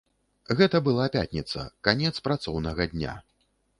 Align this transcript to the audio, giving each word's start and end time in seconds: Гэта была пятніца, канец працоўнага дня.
Гэта 0.61 0.77
была 0.87 1.05
пятніца, 1.17 1.67
канец 1.89 2.13
працоўнага 2.29 2.91
дня. 2.95 3.13